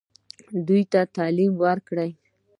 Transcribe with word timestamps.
دوی 0.67 0.81
ته 0.91 1.01
تعلیم 1.17 1.53
ورکړئ 1.63 2.11